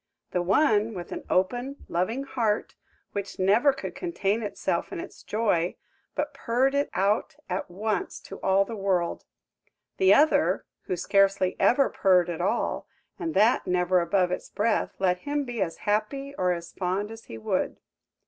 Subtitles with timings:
[0.31, 2.73] The one, with an open, loving heart,
[3.11, 5.75] which never could contain itself in its joy,
[6.15, 9.25] but purred it out at once to all the world;
[9.97, 12.87] the other, who scarcely ever purred at all,
[13.19, 17.25] and that never above its breath, let him be as happy or as fond as
[17.25, 17.77] he would.